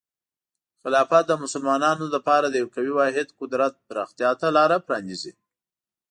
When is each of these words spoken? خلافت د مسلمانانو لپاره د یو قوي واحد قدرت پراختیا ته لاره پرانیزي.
خلافت 0.81 1.23
د 1.27 1.33
مسلمانانو 1.43 2.05
لپاره 2.15 2.45
د 2.49 2.55
یو 2.61 2.67
قوي 2.75 2.93
واحد 2.99 3.27
قدرت 3.39 3.73
پراختیا 3.87 4.31
ته 4.39 4.47
لاره 4.57 4.77
پرانیزي. 4.87 5.33